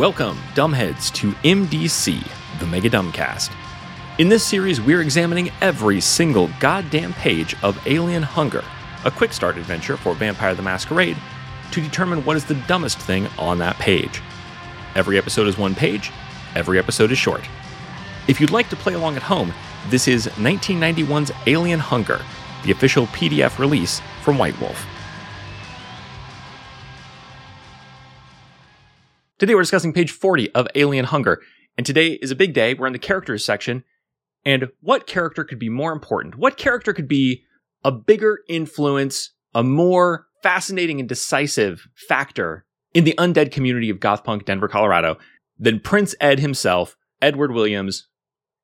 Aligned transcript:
Welcome, 0.00 0.38
dumbheads, 0.54 1.12
to 1.16 1.32
MDC, 1.44 2.26
the 2.58 2.64
Mega 2.64 2.88
Dumbcast. 2.88 3.52
In 4.16 4.30
this 4.30 4.42
series, 4.42 4.80
we're 4.80 5.02
examining 5.02 5.50
every 5.60 6.00
single 6.00 6.48
goddamn 6.58 7.12
page 7.12 7.54
of 7.62 7.78
Alien 7.86 8.22
Hunger, 8.22 8.64
a 9.04 9.10
quick 9.10 9.34
start 9.34 9.58
adventure 9.58 9.98
for 9.98 10.14
Vampire 10.14 10.54
the 10.54 10.62
Masquerade, 10.62 11.18
to 11.72 11.82
determine 11.82 12.24
what 12.24 12.38
is 12.38 12.46
the 12.46 12.54
dumbest 12.66 12.98
thing 12.98 13.28
on 13.38 13.58
that 13.58 13.76
page. 13.76 14.22
Every 14.94 15.18
episode 15.18 15.46
is 15.46 15.58
one 15.58 15.74
page, 15.74 16.10
every 16.54 16.78
episode 16.78 17.12
is 17.12 17.18
short. 17.18 17.46
If 18.26 18.40
you'd 18.40 18.52
like 18.52 18.70
to 18.70 18.76
play 18.76 18.94
along 18.94 19.16
at 19.16 19.22
home, 19.22 19.52
this 19.90 20.08
is 20.08 20.28
1991's 20.28 21.30
Alien 21.46 21.78
Hunger, 21.78 22.22
the 22.64 22.70
official 22.70 23.06
PDF 23.08 23.58
release 23.58 24.00
from 24.22 24.38
White 24.38 24.58
Wolf. 24.62 24.86
Today 29.40 29.54
we're 29.54 29.62
discussing 29.62 29.94
page 29.94 30.10
40 30.10 30.54
of 30.54 30.68
Alien 30.74 31.06
Hunger, 31.06 31.40
and 31.78 31.86
today 31.86 32.18
is 32.20 32.30
a 32.30 32.36
big 32.36 32.52
day. 32.52 32.74
We're 32.74 32.88
in 32.88 32.92
the 32.92 32.98
characters 32.98 33.42
section, 33.42 33.84
and 34.44 34.68
what 34.82 35.06
character 35.06 35.44
could 35.44 35.58
be 35.58 35.70
more 35.70 35.94
important? 35.94 36.36
What 36.36 36.58
character 36.58 36.92
could 36.92 37.08
be 37.08 37.44
a 37.82 37.90
bigger 37.90 38.40
influence, 38.50 39.30
a 39.54 39.64
more 39.64 40.26
fascinating 40.42 41.00
and 41.00 41.08
decisive 41.08 41.88
factor 41.94 42.66
in 42.92 43.04
the 43.04 43.14
undead 43.16 43.50
community 43.50 43.88
of 43.88 43.96
Gothpunk, 43.96 44.44
Denver, 44.44 44.68
Colorado, 44.68 45.16
than 45.58 45.80
Prince 45.80 46.14
Ed 46.20 46.38
himself, 46.40 46.94
Edward 47.22 47.52
Williams, 47.52 48.08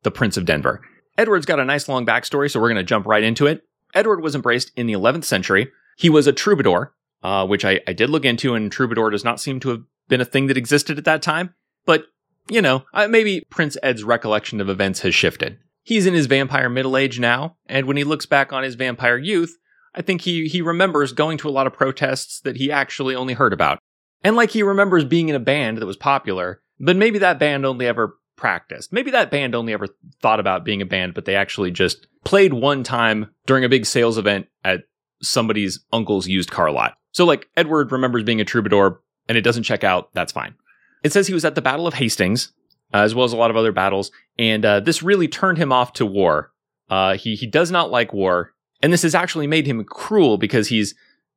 the 0.02 0.10
Prince 0.10 0.36
of 0.36 0.44
Denver? 0.44 0.82
Edward's 1.16 1.46
got 1.46 1.58
a 1.58 1.64
nice 1.64 1.88
long 1.88 2.04
backstory, 2.04 2.50
so 2.50 2.60
we're 2.60 2.68
going 2.68 2.76
to 2.76 2.82
jump 2.82 3.06
right 3.06 3.24
into 3.24 3.46
it. 3.46 3.62
Edward 3.94 4.20
was 4.20 4.34
embraced 4.34 4.72
in 4.76 4.86
the 4.86 4.92
11th 4.92 5.24
century. 5.24 5.72
He 5.96 6.10
was 6.10 6.26
a 6.26 6.34
troubadour, 6.34 6.92
uh, 7.22 7.46
which 7.46 7.64
I, 7.64 7.80
I 7.88 7.94
did 7.94 8.10
look 8.10 8.26
into, 8.26 8.54
and 8.54 8.70
troubadour 8.70 9.08
does 9.08 9.24
not 9.24 9.40
seem 9.40 9.58
to 9.60 9.70
have 9.70 9.82
been 10.08 10.20
a 10.20 10.24
thing 10.24 10.46
that 10.46 10.56
existed 10.56 10.98
at 10.98 11.04
that 11.04 11.22
time. 11.22 11.54
But, 11.84 12.06
you 12.48 12.62
know, 12.62 12.84
uh, 12.94 13.08
maybe 13.08 13.44
Prince 13.50 13.76
Ed's 13.82 14.04
recollection 14.04 14.60
of 14.60 14.68
events 14.68 15.00
has 15.00 15.14
shifted. 15.14 15.58
He's 15.82 16.06
in 16.06 16.14
his 16.14 16.26
vampire 16.26 16.68
middle 16.68 16.96
age 16.96 17.20
now, 17.20 17.56
and 17.66 17.86
when 17.86 17.96
he 17.96 18.04
looks 18.04 18.26
back 18.26 18.52
on 18.52 18.64
his 18.64 18.74
vampire 18.74 19.16
youth, 19.16 19.56
I 19.94 20.02
think 20.02 20.22
he, 20.22 20.48
he 20.48 20.60
remembers 20.60 21.12
going 21.12 21.38
to 21.38 21.48
a 21.48 21.50
lot 21.50 21.66
of 21.66 21.72
protests 21.72 22.40
that 22.40 22.56
he 22.56 22.72
actually 22.72 23.14
only 23.14 23.34
heard 23.34 23.52
about. 23.52 23.78
And 24.24 24.34
like 24.34 24.50
he 24.50 24.62
remembers 24.62 25.04
being 25.04 25.28
in 25.28 25.36
a 25.36 25.40
band 25.40 25.78
that 25.78 25.86
was 25.86 25.96
popular, 25.96 26.60
but 26.80 26.96
maybe 26.96 27.18
that 27.20 27.38
band 27.38 27.64
only 27.64 27.86
ever 27.86 28.18
practiced. 28.36 28.92
Maybe 28.92 29.10
that 29.12 29.30
band 29.30 29.54
only 29.54 29.72
ever 29.72 29.88
thought 30.20 30.40
about 30.40 30.64
being 30.64 30.82
a 30.82 30.86
band, 30.86 31.14
but 31.14 31.24
they 31.24 31.36
actually 31.36 31.70
just 31.70 32.06
played 32.24 32.52
one 32.52 32.82
time 32.82 33.30
during 33.46 33.64
a 33.64 33.68
big 33.68 33.86
sales 33.86 34.18
event 34.18 34.46
at 34.64 34.82
somebody's 35.22 35.80
uncle's 35.92 36.28
used 36.28 36.50
car 36.50 36.70
lot. 36.70 36.94
So 37.12 37.24
like 37.24 37.48
Edward 37.56 37.92
remembers 37.92 38.24
being 38.24 38.40
a 38.40 38.44
troubadour, 38.44 39.00
and 39.28 39.36
it 39.36 39.42
doesn't 39.42 39.64
check 39.64 39.84
out, 39.84 40.12
that's 40.14 40.32
fine. 40.32 40.54
It 41.02 41.12
says 41.12 41.26
he 41.26 41.34
was 41.34 41.44
at 41.44 41.54
the 41.54 41.62
Battle 41.62 41.86
of 41.86 41.94
Hastings, 41.94 42.52
uh, 42.92 42.98
as 42.98 43.14
well 43.14 43.24
as 43.24 43.32
a 43.32 43.36
lot 43.36 43.50
of 43.50 43.56
other 43.56 43.72
battles, 43.72 44.10
and 44.38 44.64
uh, 44.64 44.80
this 44.80 45.02
really 45.02 45.28
turned 45.28 45.58
him 45.58 45.72
off 45.72 45.92
to 45.94 46.06
war. 46.06 46.52
Uh, 46.88 47.16
he 47.16 47.34
he 47.34 47.46
does 47.46 47.70
not 47.70 47.90
like 47.90 48.12
war, 48.12 48.52
and 48.82 48.92
this 48.92 49.02
has 49.02 49.14
actually 49.14 49.46
made 49.46 49.66
him 49.66 49.84
cruel 49.84 50.38
because 50.38 50.68
he's 50.68 50.94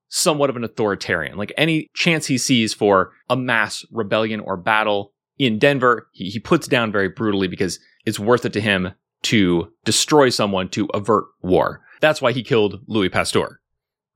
somewhat 0.09 0.49
of 0.49 0.55
an 0.55 0.63
authoritarian. 0.63 1.37
Like 1.37 1.53
any 1.57 1.87
chance 1.93 2.27
he 2.27 2.37
sees 2.37 2.73
for 2.73 3.11
a 3.29 3.35
mass 3.35 3.85
rebellion 3.91 4.39
or 4.39 4.57
battle 4.57 5.13
in 5.37 5.59
Denver, 5.59 6.07
he, 6.11 6.29
he 6.29 6.39
puts 6.39 6.67
down 6.67 6.91
very 6.91 7.09
brutally 7.09 7.47
because 7.47 7.79
it's 8.05 8.19
worth 8.19 8.45
it 8.45 8.53
to 8.53 8.61
him 8.61 8.91
to 9.23 9.71
destroy 9.85 10.29
someone 10.29 10.69
to 10.69 10.89
avert 10.93 11.25
war. 11.41 11.81
That's 12.01 12.21
why 12.21 12.31
he 12.31 12.43
killed 12.43 12.81
Louis 12.87 13.09
Pasteur. 13.09 13.59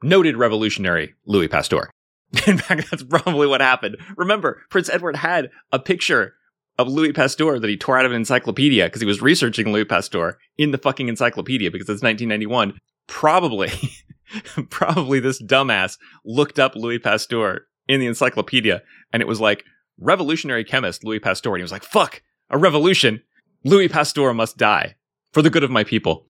Noted 0.02 0.36
revolutionary 0.36 1.14
Louis 1.26 1.48
Pasteur. 1.48 1.90
In 2.48 2.58
fact, 2.58 2.90
that's 2.90 3.04
probably 3.04 3.48
what 3.48 3.62
happened. 3.62 3.98
Remember, 4.18 4.62
Prince 4.70 4.90
Edward 4.90 5.18
had 5.18 5.52
a 5.72 5.80
picture 5.80 6.34
of 6.80 6.88
Louis 6.88 7.14
Pasteur 7.14 7.60
that 7.60 7.70
he 7.70 7.78
tore 7.78 8.00
out 8.00 8.06
of 8.06 8.12
an 8.12 8.18
encyclopedia 8.18 8.86
because 8.86 9.02
he 9.02 9.08
was 9.08 9.22
researching 9.22 9.72
Louis 9.72 9.86
Pasteur 9.86 10.40
in 10.58 10.72
the 10.72 10.80
fucking 10.80 11.08
encyclopedia 11.08 11.70
because 11.70 11.88
it's 11.90 12.02
1991. 12.02 12.80
Probably, 13.08 13.72
probably 14.70 15.20
this 15.20 15.42
dumbass 15.42 15.98
looked 16.26 16.58
up 16.58 16.76
Louis 16.76 16.98
Pasteur 16.98 17.68
in 17.88 18.00
the 18.00 18.08
encyclopedia 18.08 18.82
and 19.12 19.22
it 19.22 19.28
was 19.28 19.40
like 19.40 19.64
revolutionary 20.00 20.64
chemist 20.64 21.04
Louis 21.04 21.20
Pasteur. 21.20 21.54
And 21.54 21.60
he 21.60 21.64
was 21.64 21.72
like, 21.72 21.84
fuck, 21.84 22.24
a 22.50 22.58
revolution. 22.58 23.22
Louis 23.64 23.88
Pasteur 23.88 24.34
must 24.34 24.58
die 24.58 24.96
for 25.32 25.44
the 25.44 25.52
good 25.52 25.64
of 25.64 25.72
my 25.72 25.84
people. 25.84 26.28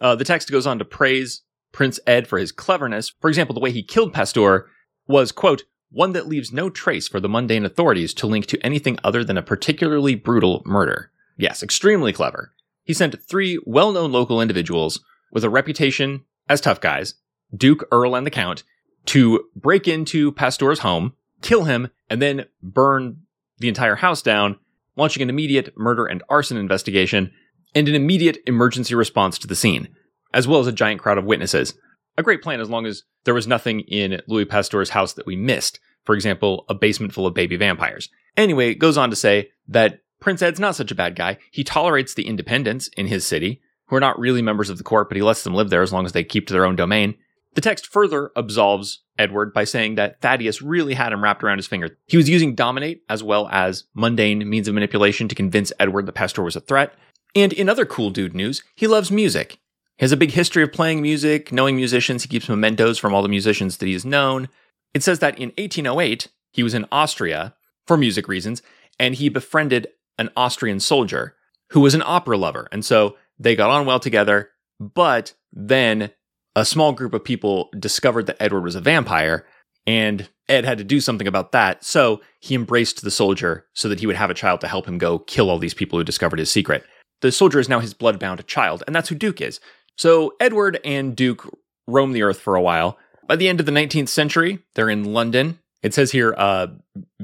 Uh, 0.00 0.16
the 0.16 0.24
text 0.24 0.50
goes 0.50 0.66
on 0.66 0.80
to 0.80 0.84
praise 0.84 1.42
Prince 1.70 2.00
Ed 2.06 2.26
for 2.26 2.38
his 2.38 2.50
cleverness. 2.50 3.12
For 3.20 3.28
example, 3.28 3.54
the 3.54 3.60
way 3.60 3.70
he 3.70 3.84
killed 3.84 4.12
Pasteur 4.12 4.68
was, 5.06 5.32
quote, 5.32 5.64
one 5.90 6.12
that 6.12 6.26
leaves 6.26 6.52
no 6.52 6.68
trace 6.70 7.06
for 7.06 7.20
the 7.20 7.28
mundane 7.28 7.64
authorities 7.64 8.12
to 8.14 8.26
link 8.26 8.46
to 8.46 8.60
anything 8.66 8.98
other 9.04 9.22
than 9.22 9.38
a 9.38 9.42
particularly 9.42 10.14
brutal 10.14 10.62
murder. 10.66 11.10
Yes, 11.36 11.62
extremely 11.62 12.12
clever. 12.12 12.52
He 12.84 12.92
sent 12.92 13.22
three 13.22 13.60
well 13.64 13.92
known 13.92 14.12
local 14.12 14.40
individuals 14.40 15.00
with 15.32 15.44
a 15.44 15.50
reputation 15.50 16.24
as 16.48 16.60
tough 16.60 16.80
guys, 16.80 17.14
Duke, 17.56 17.86
Earl, 17.92 18.14
and 18.14 18.26
the 18.26 18.30
Count, 18.30 18.64
to 19.06 19.44
break 19.54 19.86
into 19.86 20.32
Pasteur's 20.32 20.80
home, 20.80 21.14
kill 21.42 21.64
him, 21.64 21.90
and 22.10 22.20
then 22.20 22.46
burn 22.62 23.22
the 23.58 23.68
entire 23.68 23.96
house 23.96 24.22
down, 24.22 24.58
launching 24.96 25.22
an 25.22 25.30
immediate 25.30 25.76
murder 25.76 26.06
and 26.06 26.22
arson 26.28 26.56
investigation 26.56 27.32
and 27.74 27.88
an 27.88 27.94
immediate 27.94 28.38
emergency 28.46 28.94
response 28.94 29.38
to 29.38 29.46
the 29.46 29.56
scene, 29.56 29.88
as 30.32 30.46
well 30.48 30.60
as 30.60 30.66
a 30.66 30.72
giant 30.72 31.00
crowd 31.00 31.18
of 31.18 31.24
witnesses 31.24 31.74
a 32.16 32.22
great 32.22 32.42
plan 32.42 32.60
as 32.60 32.70
long 32.70 32.86
as 32.86 33.02
there 33.24 33.34
was 33.34 33.46
nothing 33.46 33.80
in 33.80 34.20
Louis 34.26 34.44
Pasteur's 34.44 34.90
house 34.90 35.14
that 35.14 35.26
we 35.26 35.36
missed. 35.36 35.80
For 36.04 36.14
example, 36.14 36.64
a 36.68 36.74
basement 36.74 37.12
full 37.12 37.26
of 37.26 37.34
baby 37.34 37.56
vampires. 37.56 38.10
Anyway, 38.36 38.70
it 38.70 38.74
goes 38.74 38.98
on 38.98 39.10
to 39.10 39.16
say 39.16 39.50
that 39.68 40.00
Prince 40.20 40.42
Ed's 40.42 40.60
not 40.60 40.76
such 40.76 40.90
a 40.90 40.94
bad 40.94 41.16
guy. 41.16 41.38
He 41.50 41.64
tolerates 41.64 42.14
the 42.14 42.26
independents 42.26 42.88
in 42.96 43.06
his 43.06 43.26
city, 43.26 43.62
who 43.86 43.96
are 43.96 44.00
not 44.00 44.18
really 44.18 44.42
members 44.42 44.70
of 44.70 44.78
the 44.78 44.84
court, 44.84 45.08
but 45.08 45.16
he 45.16 45.22
lets 45.22 45.44
them 45.44 45.54
live 45.54 45.70
there 45.70 45.82
as 45.82 45.92
long 45.92 46.06
as 46.06 46.12
they 46.12 46.24
keep 46.24 46.46
to 46.46 46.52
their 46.52 46.64
own 46.64 46.76
domain. 46.76 47.14
The 47.54 47.60
text 47.60 47.86
further 47.86 48.30
absolves 48.36 49.02
Edward 49.18 49.52
by 49.52 49.64
saying 49.64 49.94
that 49.94 50.20
Thaddeus 50.20 50.60
really 50.60 50.94
had 50.94 51.12
him 51.12 51.22
wrapped 51.22 51.44
around 51.44 51.58
his 51.58 51.66
finger. 51.66 51.96
He 52.06 52.16
was 52.16 52.28
using 52.28 52.54
dominate 52.54 53.02
as 53.08 53.22
well 53.22 53.48
as 53.52 53.84
mundane 53.94 54.48
means 54.48 54.66
of 54.66 54.74
manipulation 54.74 55.28
to 55.28 55.34
convince 55.34 55.72
Edward 55.78 56.06
that 56.06 56.12
Pasteur 56.12 56.42
was 56.42 56.56
a 56.56 56.60
threat. 56.60 56.94
And 57.36 57.52
in 57.52 57.68
other 57.68 57.86
cool 57.86 58.10
dude 58.10 58.34
news, 58.34 58.62
he 58.74 58.86
loves 58.86 59.10
music. 59.10 59.58
He 59.96 60.04
has 60.04 60.12
a 60.12 60.16
big 60.16 60.32
history 60.32 60.62
of 60.62 60.72
playing 60.72 61.02
music, 61.02 61.52
knowing 61.52 61.76
musicians. 61.76 62.22
He 62.22 62.28
keeps 62.28 62.48
mementos 62.48 62.98
from 62.98 63.14
all 63.14 63.22
the 63.22 63.28
musicians 63.28 63.76
that 63.76 63.86
he's 63.86 64.04
known. 64.04 64.48
It 64.92 65.02
says 65.02 65.20
that 65.20 65.38
in 65.38 65.50
1808, 65.50 66.28
he 66.52 66.62
was 66.62 66.74
in 66.74 66.86
Austria 66.90 67.54
for 67.86 67.96
music 67.96 68.26
reasons, 68.28 68.62
and 68.98 69.14
he 69.14 69.28
befriended 69.28 69.88
an 70.18 70.30
Austrian 70.36 70.80
soldier 70.80 71.34
who 71.70 71.80
was 71.80 71.94
an 71.94 72.02
opera 72.04 72.36
lover. 72.36 72.68
And 72.72 72.84
so 72.84 73.16
they 73.38 73.56
got 73.56 73.70
on 73.70 73.86
well 73.86 74.00
together, 74.00 74.50
but 74.80 75.34
then 75.52 76.10
a 76.56 76.64
small 76.64 76.92
group 76.92 77.14
of 77.14 77.24
people 77.24 77.70
discovered 77.78 78.26
that 78.26 78.40
Edward 78.40 78.62
was 78.62 78.76
a 78.76 78.80
vampire, 78.80 79.46
and 79.86 80.28
Ed 80.48 80.64
had 80.64 80.78
to 80.78 80.84
do 80.84 81.00
something 81.00 81.26
about 81.26 81.52
that. 81.52 81.84
So 81.84 82.20
he 82.40 82.54
embraced 82.54 83.02
the 83.02 83.10
soldier 83.10 83.66
so 83.74 83.88
that 83.88 84.00
he 84.00 84.06
would 84.06 84.16
have 84.16 84.30
a 84.30 84.34
child 84.34 84.60
to 84.60 84.68
help 84.68 84.86
him 84.86 84.98
go 84.98 85.20
kill 85.20 85.50
all 85.50 85.58
these 85.58 85.74
people 85.74 85.98
who 85.98 86.04
discovered 86.04 86.38
his 86.38 86.50
secret. 86.50 86.84
The 87.20 87.32
soldier 87.32 87.58
is 87.58 87.68
now 87.68 87.80
his 87.80 87.94
blood-bound 87.94 88.46
child, 88.46 88.82
and 88.86 88.94
that's 88.94 89.08
who 89.08 89.14
Duke 89.14 89.40
is. 89.40 89.60
So 89.96 90.34
Edward 90.40 90.80
and 90.84 91.14
Duke 91.14 91.48
roam 91.86 92.12
the 92.12 92.22
earth 92.22 92.40
for 92.40 92.56
a 92.56 92.62
while. 92.62 92.98
By 93.26 93.36
the 93.36 93.48
end 93.48 93.60
of 93.60 93.66
the 93.66 93.72
19th 93.72 94.08
century, 94.08 94.58
they're 94.74 94.90
in 94.90 95.12
London. 95.12 95.58
It 95.82 95.94
says 95.94 96.10
here, 96.10 96.34
uh, 96.36 96.68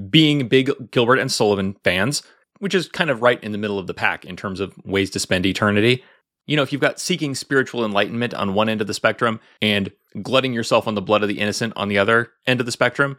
being 0.08 0.48
big 0.48 0.90
Gilbert 0.90 1.18
and 1.18 1.32
Sullivan 1.32 1.76
fans, 1.84 2.22
which 2.58 2.74
is 2.74 2.88
kind 2.88 3.10
of 3.10 3.22
right 3.22 3.42
in 3.42 3.52
the 3.52 3.58
middle 3.58 3.78
of 3.78 3.86
the 3.86 3.94
pack 3.94 4.24
in 4.24 4.36
terms 4.36 4.60
of 4.60 4.74
ways 4.84 5.10
to 5.10 5.18
spend 5.18 5.46
eternity. 5.46 6.04
You 6.46 6.56
know, 6.56 6.62
if 6.62 6.72
you've 6.72 6.80
got 6.80 7.00
seeking 7.00 7.34
spiritual 7.34 7.84
enlightenment 7.84 8.34
on 8.34 8.54
one 8.54 8.68
end 8.68 8.80
of 8.80 8.86
the 8.86 8.94
spectrum 8.94 9.40
and 9.62 9.90
glutting 10.22 10.52
yourself 10.52 10.86
on 10.88 10.94
the 10.94 11.02
blood 11.02 11.22
of 11.22 11.28
the 11.28 11.38
innocent 11.38 11.72
on 11.76 11.88
the 11.88 11.98
other 11.98 12.32
end 12.46 12.60
of 12.60 12.66
the 12.66 12.72
spectrum, 12.72 13.18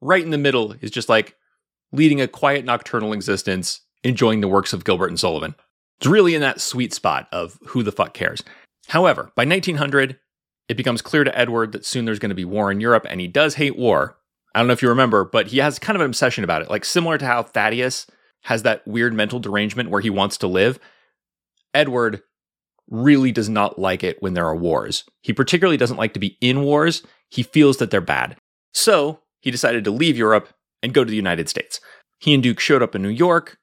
right 0.00 0.22
in 0.22 0.30
the 0.30 0.38
middle 0.38 0.74
is 0.80 0.90
just 0.90 1.08
like 1.08 1.36
leading 1.92 2.20
a 2.20 2.28
quiet 2.28 2.64
nocturnal 2.64 3.12
existence, 3.12 3.80
enjoying 4.02 4.40
the 4.40 4.48
works 4.48 4.72
of 4.72 4.84
Gilbert 4.84 5.08
and 5.08 5.20
Sullivan. 5.20 5.54
It's 6.00 6.06
really 6.08 6.34
in 6.34 6.40
that 6.40 6.60
sweet 6.60 6.92
spot 6.92 7.28
of 7.30 7.58
who 7.68 7.82
the 7.82 7.92
fuck 7.92 8.12
cares. 8.12 8.42
However, 8.88 9.32
by 9.34 9.44
1900, 9.44 10.18
it 10.68 10.76
becomes 10.76 11.02
clear 11.02 11.24
to 11.24 11.38
Edward 11.38 11.72
that 11.72 11.84
soon 11.84 12.04
there's 12.04 12.18
going 12.18 12.30
to 12.30 12.34
be 12.34 12.44
war 12.44 12.70
in 12.70 12.80
Europe, 12.80 13.06
and 13.08 13.20
he 13.20 13.28
does 13.28 13.54
hate 13.54 13.76
war. 13.76 14.16
I 14.54 14.58
don't 14.58 14.66
know 14.66 14.72
if 14.72 14.82
you 14.82 14.88
remember, 14.88 15.24
but 15.24 15.48
he 15.48 15.58
has 15.58 15.78
kind 15.78 15.96
of 15.96 16.02
an 16.02 16.06
obsession 16.06 16.44
about 16.44 16.62
it. 16.62 16.70
Like 16.70 16.84
similar 16.84 17.18
to 17.18 17.26
how 17.26 17.42
Thaddeus 17.42 18.06
has 18.42 18.62
that 18.62 18.86
weird 18.86 19.14
mental 19.14 19.40
derangement 19.40 19.90
where 19.90 20.00
he 20.00 20.10
wants 20.10 20.36
to 20.38 20.46
live, 20.46 20.78
Edward 21.74 22.22
really 22.90 23.32
does 23.32 23.48
not 23.48 23.78
like 23.78 24.04
it 24.04 24.20
when 24.20 24.34
there 24.34 24.46
are 24.46 24.56
wars. 24.56 25.04
He 25.22 25.32
particularly 25.32 25.76
doesn't 25.76 25.96
like 25.96 26.12
to 26.14 26.20
be 26.20 26.36
in 26.40 26.62
wars. 26.62 27.02
He 27.30 27.42
feels 27.42 27.78
that 27.78 27.90
they're 27.90 28.00
bad. 28.00 28.36
So 28.74 29.20
he 29.40 29.50
decided 29.50 29.84
to 29.84 29.90
leave 29.90 30.16
Europe 30.18 30.48
and 30.82 30.92
go 30.92 31.04
to 31.04 31.10
the 31.10 31.16
United 31.16 31.48
States. 31.48 31.80
He 32.18 32.34
and 32.34 32.42
Duke 32.42 32.60
showed 32.60 32.82
up 32.82 32.94
in 32.94 33.02
New 33.02 33.08
York, 33.08 33.58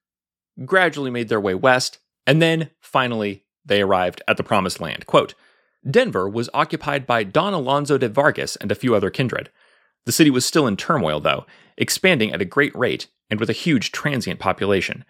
gradually 0.66 1.12
made 1.12 1.30
their 1.30 1.40
way 1.40 1.54
west, 1.54 2.00
and 2.26 2.42
then 2.42 2.72
finally 2.80 3.44
they 3.70 3.82
arrived 3.82 4.22
at 4.28 4.36
the 4.36 4.44
promised 4.44 4.82
land. 4.82 5.06
Quote, 5.06 5.34
Denver 5.90 6.28
was 6.28 6.50
occupied 6.54 7.08
by 7.08 7.24
Don 7.24 7.54
Alonso 7.54 7.98
de 7.98 8.10
Vargas 8.10 8.58
and 8.58 8.72
a 8.72 8.76
few 8.76 8.94
other 8.94 9.10
kindred. 9.10 9.50
The 10.06 10.12
city 10.12 10.30
was 10.30 10.46
still 10.46 10.68
in 10.68 10.76
turmoil, 10.76 11.22
though, 11.22 11.46
expanding 11.78 12.34
at 12.34 12.42
a 12.42 12.46
great 12.46 12.76
rate 12.76 13.08
and 13.30 13.40
with 13.40 13.50
a 13.50 13.54
huge 13.54 13.92
transient 13.92 14.40
population. 14.40 15.06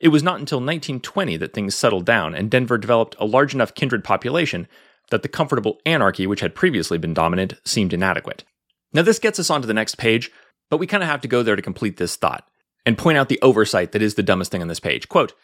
It 0.00 0.08
was 0.08 0.22
not 0.22 0.40
until 0.40 0.58
1920 0.58 1.36
that 1.38 1.52
things 1.52 1.74
settled 1.74 2.06
down 2.06 2.34
and 2.34 2.50
Denver 2.50 2.78
developed 2.78 3.16
a 3.18 3.26
large 3.26 3.54
enough 3.54 3.74
kindred 3.74 4.04
population 4.04 4.66
that 5.10 5.22
the 5.22 5.28
comfortable 5.28 5.80
anarchy 5.84 6.26
which 6.26 6.40
had 6.40 6.54
previously 6.54 6.98
been 6.98 7.14
dominant 7.14 7.54
seemed 7.64 7.92
inadequate. 7.92 8.44
Now, 8.92 9.02
this 9.02 9.18
gets 9.18 9.38
us 9.38 9.50
onto 9.50 9.66
the 9.66 9.74
next 9.74 9.96
page, 9.96 10.30
but 10.70 10.78
we 10.78 10.86
kind 10.86 11.02
of 11.02 11.08
have 11.08 11.20
to 11.22 11.28
go 11.28 11.42
there 11.42 11.56
to 11.56 11.62
complete 11.62 11.96
this 11.96 12.16
thought 12.16 12.48
and 12.86 12.96
point 12.96 13.18
out 13.18 13.28
the 13.28 13.40
oversight 13.42 13.92
that 13.92 14.02
is 14.02 14.14
the 14.14 14.22
dumbest 14.22 14.50
thing 14.50 14.62
on 14.62 14.68
this 14.68 14.80
page. 14.80 15.08
Quote 15.08 15.34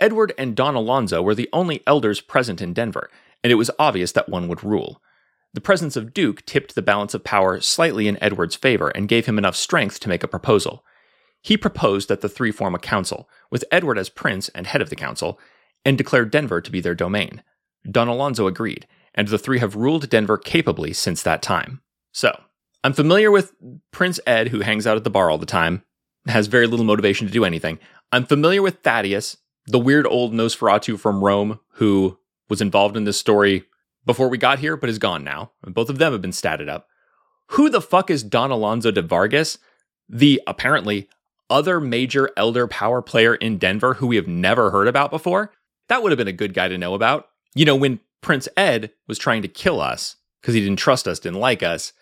Edward 0.00 0.32
and 0.38 0.54
Don 0.54 0.74
Alonzo 0.74 1.22
were 1.22 1.34
the 1.34 1.48
only 1.52 1.82
elders 1.86 2.20
present 2.20 2.60
in 2.60 2.72
Denver, 2.72 3.10
and 3.42 3.50
it 3.50 3.56
was 3.56 3.70
obvious 3.78 4.12
that 4.12 4.28
one 4.28 4.48
would 4.48 4.62
rule. 4.62 5.02
The 5.54 5.60
presence 5.60 5.96
of 5.96 6.12
Duke 6.12 6.44
tipped 6.44 6.74
the 6.74 6.82
balance 6.82 7.14
of 7.14 7.24
power 7.24 7.60
slightly 7.60 8.06
in 8.06 8.22
Edward's 8.22 8.54
favor 8.54 8.90
and 8.90 9.08
gave 9.08 9.26
him 9.26 9.38
enough 9.38 9.56
strength 9.56 9.98
to 10.00 10.08
make 10.08 10.22
a 10.22 10.28
proposal. 10.28 10.84
He 11.40 11.56
proposed 11.56 12.08
that 12.08 12.20
the 12.20 12.28
three 12.28 12.52
form 12.52 12.74
a 12.74 12.78
council, 12.78 13.28
with 13.50 13.64
Edward 13.70 13.98
as 13.98 14.08
prince 14.08 14.48
and 14.50 14.66
head 14.66 14.82
of 14.82 14.90
the 14.90 14.96
council, 14.96 15.38
and 15.84 15.96
declared 15.96 16.30
Denver 16.30 16.60
to 16.60 16.70
be 16.70 16.80
their 16.80 16.94
domain. 16.94 17.42
Don 17.90 18.08
Alonzo 18.08 18.46
agreed, 18.46 18.86
and 19.14 19.28
the 19.28 19.38
three 19.38 19.58
have 19.58 19.76
ruled 19.76 20.10
Denver 20.10 20.36
capably 20.36 20.92
since 20.92 21.22
that 21.22 21.42
time. 21.42 21.80
So, 22.12 22.42
I'm 22.84 22.92
familiar 22.92 23.30
with 23.30 23.52
Prince 23.90 24.20
Ed, 24.26 24.48
who 24.48 24.60
hangs 24.60 24.86
out 24.86 24.96
at 24.96 25.04
the 25.04 25.10
bar 25.10 25.30
all 25.30 25.38
the 25.38 25.46
time, 25.46 25.82
has 26.26 26.46
very 26.46 26.66
little 26.66 26.84
motivation 26.84 27.26
to 27.26 27.32
do 27.32 27.44
anything. 27.44 27.78
I'm 28.12 28.26
familiar 28.26 28.62
with 28.62 28.82
Thaddeus, 28.82 29.38
the 29.68 29.78
weird 29.78 30.06
old 30.06 30.32
Nosferatu 30.32 30.98
from 30.98 31.22
Rome, 31.22 31.60
who 31.72 32.18
was 32.48 32.60
involved 32.60 32.96
in 32.96 33.04
this 33.04 33.18
story 33.18 33.64
before 34.06 34.28
we 34.28 34.38
got 34.38 34.58
here, 34.58 34.76
but 34.76 34.88
is 34.88 34.98
gone 34.98 35.22
now. 35.22 35.52
Both 35.62 35.90
of 35.90 35.98
them 35.98 36.12
have 36.12 36.22
been 36.22 36.30
statted 36.30 36.68
up. 36.68 36.88
Who 37.52 37.68
the 37.68 37.82
fuck 37.82 38.10
is 38.10 38.22
Don 38.22 38.50
Alonzo 38.50 38.90
de 38.90 39.02
Vargas, 39.02 39.58
the 40.08 40.40
apparently 40.46 41.08
other 41.50 41.80
major 41.80 42.30
elder 42.36 42.66
power 42.66 43.02
player 43.02 43.34
in 43.34 43.58
Denver 43.58 43.94
who 43.94 44.06
we 44.06 44.16
have 44.16 44.26
never 44.26 44.70
heard 44.70 44.88
about 44.88 45.10
before? 45.10 45.52
That 45.88 46.02
would 46.02 46.12
have 46.12 46.18
been 46.18 46.28
a 46.28 46.32
good 46.32 46.54
guy 46.54 46.68
to 46.68 46.78
know 46.78 46.94
about. 46.94 47.28
You 47.54 47.64
know, 47.64 47.76
when 47.76 48.00
Prince 48.20 48.48
Ed 48.56 48.92
was 49.06 49.18
trying 49.18 49.42
to 49.42 49.48
kill 49.48 49.80
us 49.80 50.16
because 50.40 50.54
he 50.54 50.60
didn't 50.60 50.78
trust 50.78 51.06
us, 51.06 51.18
didn't 51.18 51.40
like 51.40 51.62
us, 51.62 51.92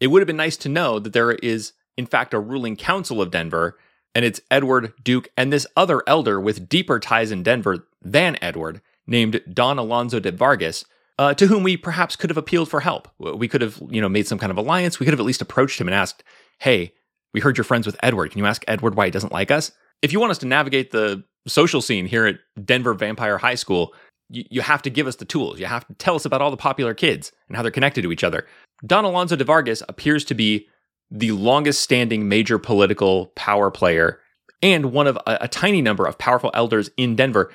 it 0.00 0.08
would 0.08 0.20
have 0.20 0.26
been 0.26 0.36
nice 0.36 0.56
to 0.58 0.68
know 0.68 0.98
that 0.98 1.12
there 1.12 1.32
is, 1.32 1.72
in 1.96 2.06
fact, 2.06 2.34
a 2.34 2.40
ruling 2.40 2.76
council 2.76 3.22
of 3.22 3.30
Denver, 3.30 3.78
and 4.14 4.24
it's 4.24 4.40
Edward, 4.50 4.92
Duke, 5.02 5.28
and 5.36 5.52
this 5.52 5.66
other 5.76 6.02
elder 6.06 6.40
with 6.40 6.68
deeper 6.68 7.00
ties 7.00 7.30
in 7.30 7.42
Denver 7.42 7.86
than 8.02 8.38
Edward, 8.40 8.80
named 9.06 9.40
Don 9.52 9.78
Alonzo 9.78 10.20
de 10.20 10.30
Vargas, 10.30 10.84
uh, 11.18 11.34
to 11.34 11.46
whom 11.46 11.62
we 11.62 11.76
perhaps 11.76 12.16
could 12.16 12.30
have 12.30 12.36
appealed 12.36 12.68
for 12.68 12.80
help. 12.80 13.08
We 13.18 13.48
could 13.48 13.60
have, 13.60 13.80
you 13.88 14.00
know, 14.00 14.08
made 14.08 14.26
some 14.26 14.38
kind 14.38 14.50
of 14.50 14.58
alliance. 14.58 14.98
We 14.98 15.04
could 15.04 15.12
have 15.12 15.20
at 15.20 15.26
least 15.26 15.42
approached 15.42 15.80
him 15.80 15.88
and 15.88 15.94
asked, 15.94 16.22
"Hey, 16.58 16.92
we 17.32 17.40
heard 17.40 17.56
you're 17.56 17.64
friends 17.64 17.86
with 17.86 17.96
Edward. 18.02 18.30
Can 18.30 18.38
you 18.38 18.46
ask 18.46 18.64
Edward 18.68 18.94
why 18.94 19.06
he 19.06 19.10
doesn't 19.10 19.32
like 19.32 19.50
us?" 19.50 19.72
If 20.02 20.12
you 20.12 20.20
want 20.20 20.32
us 20.32 20.38
to 20.38 20.46
navigate 20.46 20.90
the 20.90 21.24
social 21.46 21.80
scene 21.80 22.06
here 22.06 22.26
at 22.26 22.38
Denver 22.64 22.94
Vampire 22.94 23.38
High 23.38 23.54
School, 23.54 23.94
you, 24.28 24.44
you 24.50 24.60
have 24.60 24.82
to 24.82 24.90
give 24.90 25.06
us 25.06 25.16
the 25.16 25.24
tools. 25.24 25.60
You 25.60 25.66
have 25.66 25.86
to 25.86 25.94
tell 25.94 26.14
us 26.14 26.24
about 26.24 26.42
all 26.42 26.50
the 26.50 26.56
popular 26.56 26.94
kids 26.94 27.32
and 27.48 27.56
how 27.56 27.62
they're 27.62 27.70
connected 27.70 28.02
to 28.02 28.12
each 28.12 28.24
other. 28.24 28.46
Don 28.86 29.04
Alonzo 29.04 29.36
de 29.36 29.44
Vargas 29.44 29.82
appears 29.88 30.24
to 30.26 30.34
be 30.34 30.68
the 31.14 31.30
longest 31.30 31.80
standing 31.80 32.28
major 32.28 32.58
political 32.58 33.26
power 33.36 33.70
player 33.70 34.20
and 34.62 34.92
one 34.92 35.06
of 35.06 35.16
a, 35.26 35.38
a, 35.42 35.48
tiny 35.48 35.80
number 35.80 36.04
of 36.06 36.18
powerful 36.18 36.50
elders 36.54 36.90
in 36.96 37.14
Denver. 37.14 37.52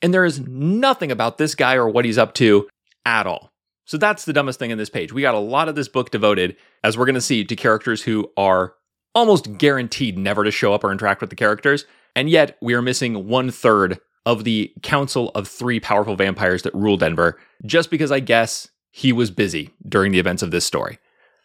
And 0.00 0.14
there 0.14 0.24
is 0.24 0.40
nothing 0.40 1.10
about 1.10 1.36
this 1.36 1.56
guy 1.56 1.74
or 1.74 1.88
what 1.88 2.04
he's 2.04 2.18
up 2.18 2.32
to 2.34 2.68
at 3.04 3.26
all. 3.26 3.50
So 3.86 3.98
that's 3.98 4.24
the 4.24 4.32
dumbest 4.32 4.60
thing 4.60 4.70
in 4.70 4.78
this 4.78 4.88
page. 4.88 5.12
We 5.12 5.22
got 5.22 5.34
a 5.34 5.40
lot 5.40 5.68
of 5.68 5.74
this 5.74 5.88
book 5.88 6.10
devoted, 6.10 6.56
as 6.84 6.96
we're 6.96 7.06
going 7.06 7.16
to 7.16 7.20
see, 7.20 7.44
to 7.44 7.56
characters 7.56 8.02
who 8.02 8.30
are 8.36 8.74
almost 9.14 9.58
guaranteed 9.58 10.16
never 10.16 10.44
to 10.44 10.52
show 10.52 10.72
up 10.72 10.84
or 10.84 10.92
interact 10.92 11.20
with 11.20 11.30
the 11.30 11.36
characters. 11.36 11.84
And 12.14 12.30
yet 12.30 12.56
we 12.62 12.74
are 12.74 12.82
missing 12.82 13.26
one 13.26 13.50
third 13.50 13.98
of 14.24 14.44
the 14.44 14.72
council 14.82 15.32
of 15.34 15.48
three 15.48 15.80
powerful 15.80 16.14
vampires 16.14 16.62
that 16.62 16.74
rule 16.74 16.96
Denver, 16.96 17.40
just 17.66 17.90
because 17.90 18.12
I 18.12 18.20
guess 18.20 18.68
he 18.92 19.12
was 19.12 19.32
busy 19.32 19.70
during 19.88 20.12
the 20.12 20.20
events 20.20 20.42
of 20.42 20.52
this 20.52 20.64
story. 20.64 20.98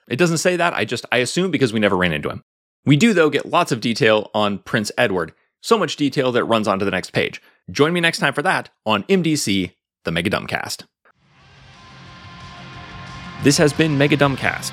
It 0.08 0.16
doesn't 0.18 0.38
say 0.38 0.56
that, 0.56 0.74
I 0.74 0.86
just 0.86 1.06
I 1.12 1.18
assume 1.18 1.52
because 1.52 1.74
we 1.74 1.80
never 1.80 1.98
ran 1.98 2.14
into 2.14 2.30
him. 2.30 2.44
We 2.86 2.96
do 2.96 3.14
though 3.14 3.30
get 3.30 3.46
lots 3.46 3.72
of 3.72 3.82
detail 3.82 4.32
on 4.34 4.60
Prince 4.60 4.92
Edward, 4.98 5.34
so 5.62 5.78
much 5.78 5.98
detail 5.98 6.32
that 6.32 6.46
runs 6.46 6.68
onto 6.68 6.86
the 6.86 6.92
next 6.92 7.12
page. 7.12 7.42
Join 7.70 7.92
me 7.92 8.00
next 8.00 8.20
time 8.20 8.34
for 8.34 8.42
that 8.44 8.70
on 8.86 9.04
MDC, 9.04 9.74
the 10.06 10.12
Mega 10.12 10.30
Dumbcast. 10.30 10.86
This 13.44 13.58
has 13.58 13.74
been 13.74 13.98
Mega 13.98 14.16
Dumbcast. 14.16 14.72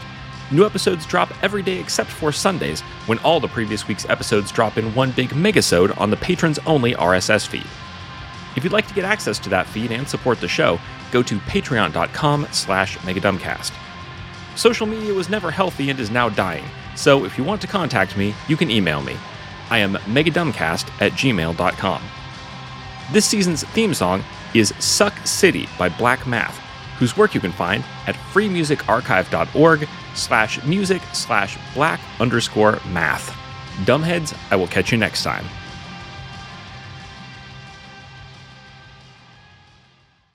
New 0.50 0.64
episodes 0.64 1.06
drop 1.06 1.32
every 1.42 1.62
day 1.62 1.80
except 1.80 2.10
for 2.10 2.30
Sundays, 2.30 2.82
when 3.06 3.18
all 3.20 3.40
the 3.40 3.48
previous 3.48 3.88
week's 3.88 4.08
episodes 4.08 4.52
drop 4.52 4.78
in 4.78 4.94
one 4.94 5.10
big 5.10 5.30
megasode 5.30 5.98
on 6.00 6.10
the 6.10 6.16
patrons 6.16 6.58
only 6.66 6.94
RSS 6.94 7.46
feed. 7.46 7.66
If 8.56 8.62
you'd 8.62 8.72
like 8.72 8.86
to 8.86 8.94
get 8.94 9.04
access 9.04 9.38
to 9.40 9.50
that 9.50 9.66
feed 9.66 9.90
and 9.90 10.08
support 10.08 10.40
the 10.40 10.48
show, 10.48 10.78
go 11.10 11.22
to 11.22 11.38
patreon.com 11.40 12.46
slash 12.52 12.96
megadumbcast. 12.98 13.72
Social 14.56 14.86
media 14.86 15.12
was 15.12 15.28
never 15.28 15.50
healthy 15.50 15.90
and 15.90 15.98
is 15.98 16.10
now 16.10 16.28
dying, 16.28 16.64
so 16.94 17.24
if 17.24 17.36
you 17.36 17.44
want 17.44 17.60
to 17.62 17.66
contact 17.66 18.16
me, 18.16 18.34
you 18.48 18.56
can 18.56 18.70
email 18.70 19.02
me. 19.02 19.16
I 19.70 19.78
am 19.78 19.94
megadumbcast 19.94 21.02
at 21.02 21.12
gmail.com. 21.12 22.02
This 23.12 23.26
season's 23.26 23.64
theme 23.64 23.94
song 23.94 24.22
is 24.54 24.72
Suck 24.78 25.14
City 25.26 25.68
by 25.78 25.88
Black 25.88 26.26
Math, 26.26 26.56
whose 26.98 27.16
work 27.16 27.34
you 27.34 27.40
can 27.40 27.52
find 27.52 27.82
at 28.06 28.14
freemusicarchive.org 28.14 29.88
slash 30.14 30.64
music 30.64 31.02
slash 31.12 31.58
black 31.74 32.00
underscore 32.20 32.78
math. 32.90 33.36
Dumbheads, 33.84 34.36
I 34.50 34.56
will 34.56 34.68
catch 34.68 34.92
you 34.92 34.98
next 34.98 35.24
time. 35.24 35.44